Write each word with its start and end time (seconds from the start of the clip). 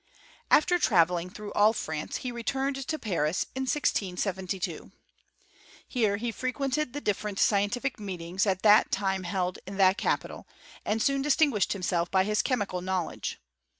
After 0.49 0.79
travelling 0.79 1.29
through 1.29 1.53
all 1.53 1.73
France, 1.73 2.15
he 2.25 2.31
returned 2.31 2.87
tO" 2.87 2.97
Paris 2.97 3.45
in 3.53 3.65
1672. 3.67 4.91
Here 5.87 6.17
he 6.17 6.31
frequented 6.31 6.93
the 6.93 7.01
different 7.01 7.37
scientific 7.37 7.99
meetings 7.99 8.47
at 8.47 8.63
that 8.63 8.91
time 8.91 9.25
held 9.25 9.59
in 9.67 9.77
that 9.77 9.99
capital,^ 9.99 10.45
and 10.83 11.03
soon 11.03 11.21
distinguished 11.21 11.73
himself 11.73 12.09
by 12.09 12.23
his 12.23 12.41
chemical 12.41 12.81
know' 12.81 13.05
ledge. 13.05 13.39